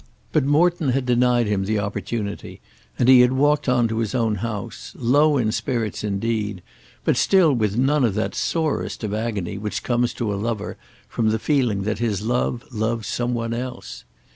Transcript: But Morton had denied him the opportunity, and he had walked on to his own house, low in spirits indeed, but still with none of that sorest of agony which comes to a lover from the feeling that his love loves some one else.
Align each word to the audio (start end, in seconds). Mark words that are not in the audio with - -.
But 0.31 0.43
Morton 0.45 0.89
had 0.89 1.05
denied 1.05 1.45
him 1.45 1.65
the 1.65 1.77
opportunity, 1.77 2.59
and 2.97 3.07
he 3.07 3.21
had 3.21 3.33
walked 3.33 3.69
on 3.69 3.87
to 3.89 3.99
his 3.99 4.15
own 4.15 4.33
house, 4.37 4.95
low 4.97 5.37
in 5.37 5.51
spirits 5.51 6.03
indeed, 6.03 6.63
but 7.05 7.15
still 7.15 7.53
with 7.53 7.77
none 7.77 8.03
of 8.03 8.15
that 8.15 8.33
sorest 8.33 9.03
of 9.03 9.13
agony 9.13 9.59
which 9.59 9.83
comes 9.83 10.15
to 10.15 10.33
a 10.33 10.41
lover 10.41 10.75
from 11.07 11.29
the 11.29 11.37
feeling 11.37 11.83
that 11.83 11.99
his 11.99 12.23
love 12.23 12.63
loves 12.71 13.05
some 13.07 13.35
one 13.35 13.53
else. 13.53 14.03